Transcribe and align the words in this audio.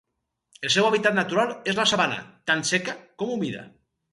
El 0.69 0.73
seu 0.75 0.87
hàbitat 0.87 1.17
natural 1.19 1.53
és 1.73 1.77
la 1.81 1.87
sabana, 1.91 2.17
tant 2.53 2.67
seca 2.71 2.97
com 3.23 3.35
humida. 3.37 3.63